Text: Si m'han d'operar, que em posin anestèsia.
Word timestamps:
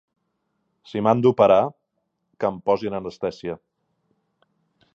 Si 0.91 1.01
m'han 1.07 1.19
d'operar, 1.25 1.59
que 2.43 2.49
em 2.49 2.57
posin 2.71 2.97
anestèsia. 3.01 3.59